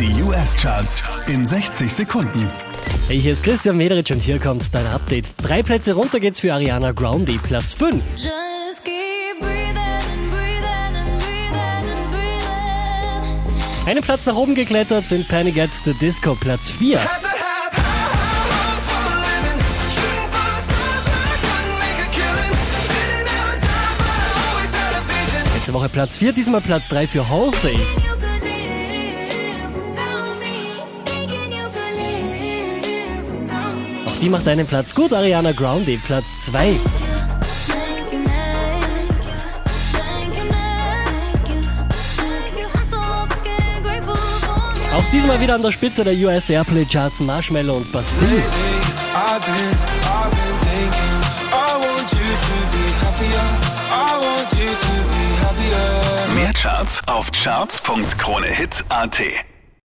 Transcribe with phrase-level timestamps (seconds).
[0.00, 2.50] Die US-Charts in 60 Sekunden.
[3.06, 5.32] Hey, hier ist Christian Mederich und hier kommt dein Update.
[5.40, 8.02] Drei Plätze runter geht's für Ariana Grande, Platz 5.
[8.16, 13.86] Just keep breathing and breathing and breathing and breathing.
[13.86, 16.98] Einen Platz nach oben geklettert sind Panic at the Disco, Platz 4.
[16.98, 19.60] Had to have high hopes for a living.
[19.94, 22.50] Shooting for the stars when I couldn't make a killing.
[22.88, 25.54] Didn't have a dime, but I always had a vision.
[25.54, 27.78] Letzte Woche Platz 4, diesmal Platz 3 für Halsey.
[34.24, 36.56] Die macht einen Platz gut, Ariana Grande, Platz 2.
[36.56, 36.80] Thank
[38.10, 39.14] you, thank you,
[39.92, 41.56] thank you, thank you,
[42.16, 42.66] thank you.
[42.72, 44.96] I'm so fucking grateful for you.
[44.96, 48.42] Auch diesmal wieder an der Spitze der US Airplay Charts Marshmallow und Bastille.
[56.34, 59.20] Mehr Charts auf charts.kronehit.at.